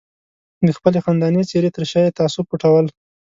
[0.65, 2.85] د خپلې خندانې څېرې تر شا یې تعصب پټول.